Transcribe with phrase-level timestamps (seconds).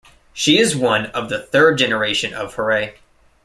[0.33, 2.95] She is one of the third generation of Horae.